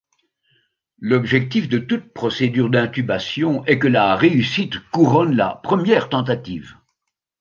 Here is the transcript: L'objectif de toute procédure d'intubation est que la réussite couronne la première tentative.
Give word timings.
L'objectif 0.97 1.69
de 1.69 1.77
toute 1.77 2.11
procédure 2.11 2.71
d'intubation 2.71 3.63
est 3.65 3.77
que 3.77 3.85
la 3.87 4.15
réussite 4.15 4.79
couronne 4.89 5.35
la 5.35 5.59
première 5.61 6.09
tentative. 6.09 6.75